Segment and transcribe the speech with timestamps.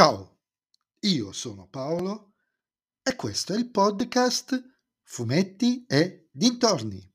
[0.00, 0.38] Ciao,
[1.00, 2.32] io sono Paolo
[3.02, 4.58] e questo è il podcast
[5.02, 7.06] Fumetti e Dintorni.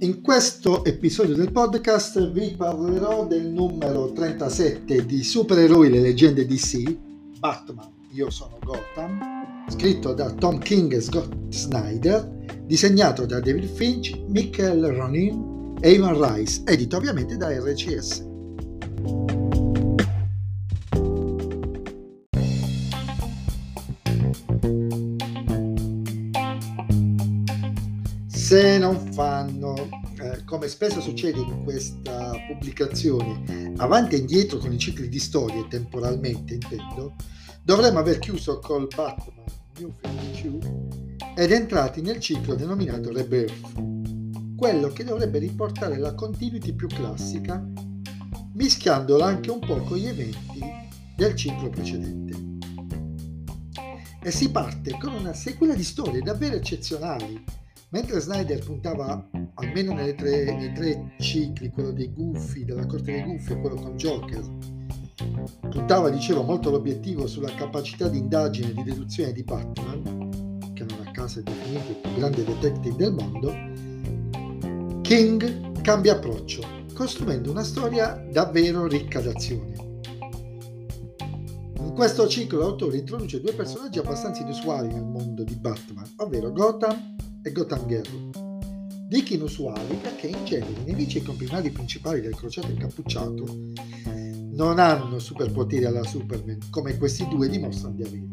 [0.00, 7.38] In questo episodio del podcast vi parlerò del numero 37 di Supereroi le leggende DC,
[7.38, 14.20] Batman, io sono Gotham, scritto da Tom King e Scott Snyder, disegnato da David Finch,
[14.26, 15.53] Michael Ronin
[15.84, 18.24] e Ivan Rice, edito ovviamente da RCS.
[28.26, 29.74] Se non fanno,
[30.20, 35.68] eh, come spesso succede in questa pubblicazione, avanti e indietro con i cicli di storie,
[35.68, 37.14] temporalmente intendo,
[37.62, 39.44] dovremmo aver chiuso col Batman
[39.78, 41.02] New 52
[41.36, 43.93] ed entrati nel ciclo denominato Rebirth,
[44.56, 47.64] quello che dovrebbe riportare la continuity più classica,
[48.52, 50.60] mischiandola anche un po' con gli eventi
[51.16, 52.42] del ciclo precedente.
[54.22, 57.42] E si parte con una sequela di storie davvero eccezionali,
[57.90, 63.52] mentre Snyder puntava almeno tre, nei tre cicli, quello dei Guffi, della corte dei Guffi
[63.52, 64.42] e quello con Joker,
[65.68, 71.06] puntava, dicevo, molto l'obiettivo sulla capacità di indagine e di deduzione di Batman, che non
[71.06, 73.52] a caso è definito il più grande detective del mondo,
[75.04, 80.00] King cambia approccio, costruendo una storia davvero ricca d'azione.
[81.78, 87.16] In questo ciclo l'autore introduce due personaggi abbastanza inusuali nel mondo di Batman, ovvero Gotham
[87.42, 88.30] e Gotham Girl.
[89.06, 93.44] Dico inusuali perché in genere i nemici e i comprimari principali del crociato incappucciato
[94.54, 98.30] non hanno superpoteri alla Superman come questi due dimostrano di avere.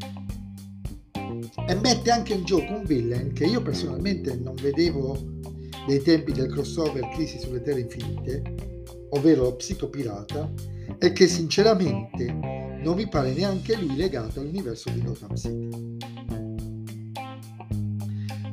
[1.68, 5.40] E mette anche in gioco un villain che io personalmente non vedevo
[5.88, 10.52] dei tempi del crossover Crisi sulle Terre Infinite, ovvero lo psicopirata,
[10.98, 15.98] e che sinceramente non mi pare neanche lui legato all'universo di Gotham City.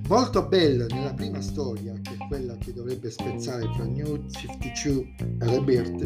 [0.09, 5.47] Molto bella nella prima storia, che è quella che dovrebbe spezzare fra New 52 e
[5.47, 6.03] Rebirth,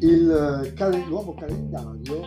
[0.00, 2.20] il cal- nuovo calendario,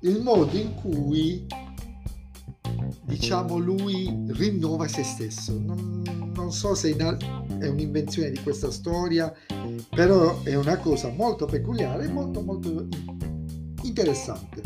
[0.00, 1.46] il modo in cui
[3.20, 5.52] diciamo lui rinnova se stesso.
[5.60, 6.02] Non,
[6.34, 9.32] non so se è un'invenzione di questa storia,
[9.90, 12.88] però è una cosa molto peculiare e molto molto
[13.82, 14.62] interessante.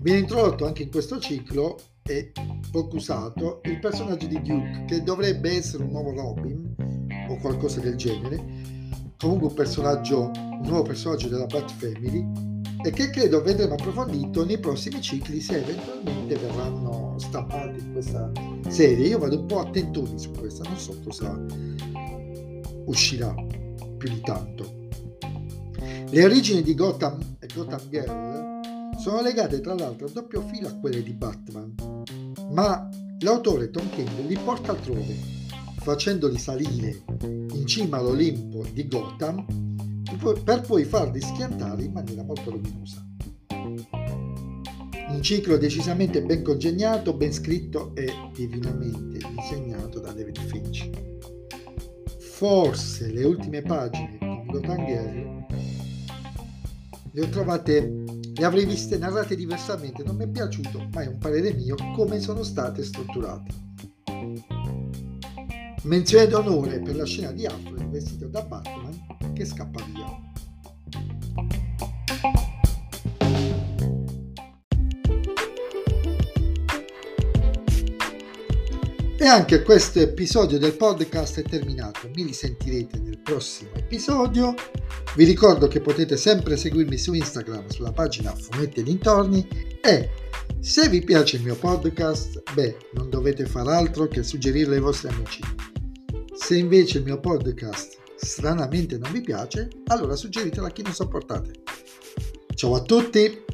[0.00, 2.32] Viene introdotto anche in questo ciclo e
[2.70, 6.74] poco usato il personaggio di Duke che dovrebbe essere un nuovo Robin
[7.28, 8.60] o qualcosa del genere.
[9.16, 12.51] Comunque un personaggio, un nuovo personaggio della Bat Family
[12.84, 18.30] e che credo vedremo approfondito nei prossimi cicli se eventualmente verranno stampati in questa
[18.68, 19.06] serie.
[19.06, 21.40] Io vado un po' attentoni su questa, non so cosa
[22.86, 23.32] uscirà
[23.96, 24.80] più di tanto.
[26.10, 28.60] Le origini di Gotham e Gotham Girl
[28.98, 31.74] sono legate tra l'altro a doppio filo a quelle di Batman,
[32.50, 32.88] ma
[33.20, 35.40] l'autore Tom King li porta altrove
[35.78, 39.71] facendoli salire in cima all'Olimpo di Gotham
[40.16, 43.06] per poi farli schiantare in maniera molto luminosa.
[45.08, 50.88] Un ciclo decisamente ben congegnato, ben scritto e divinamente disegnato da David Finch.
[52.18, 55.42] Forse le ultime pagine Gotham Girl
[57.14, 61.18] le ho trovate, le avrei viste narrate diversamente, non mi è piaciuto, ma è un
[61.18, 63.71] parere mio, come sono state strutturate.
[65.84, 70.30] Menzione d'onore per la scena di Affleck vestito da Batman che scappa via.
[79.18, 84.54] E anche questo episodio del podcast è terminato, mi risentirete nel prossimo episodio.
[85.16, 89.48] Vi ricordo che potete sempre seguirmi su Instagram sulla pagina Fumetti e Dintorni
[89.82, 90.10] e
[90.60, 95.08] se vi piace il mio podcast, beh, non dovete far altro che suggerirlo ai vostri
[95.08, 95.61] amici.
[96.42, 101.52] Se invece il mio podcast stranamente non vi piace, allora suggeritelo a chi non sopportate.
[102.56, 103.44] Ciao a tutti!